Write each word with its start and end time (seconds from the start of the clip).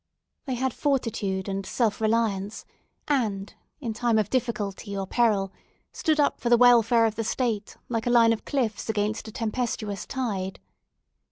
They 0.45 0.55
had 0.55 0.73
fortitude 0.73 1.47
and 1.47 1.63
self 1.63 2.01
reliance, 2.01 2.65
and 3.07 3.53
in 3.79 3.93
time 3.93 4.17
of 4.17 4.31
difficulty 4.31 4.97
or 4.97 5.05
peril 5.05 5.51
stood 5.91 6.19
up 6.19 6.39
for 6.41 6.49
the 6.49 6.57
welfare 6.57 7.05
of 7.05 7.13
the 7.13 7.23
state 7.23 7.77
like 7.87 8.07
a 8.07 8.09
line 8.09 8.33
of 8.33 8.43
cliffs 8.43 8.89
against 8.89 9.27
a 9.27 9.31
tempestuous 9.31 10.07
tide. 10.07 10.59